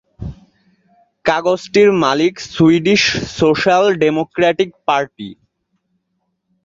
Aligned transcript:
কাগজটির 1.25 1.89
মালিক 2.03 2.33
Swedish 2.51 3.03
Social 3.39 3.83
Democratic 4.01 4.69
party. 4.87 5.29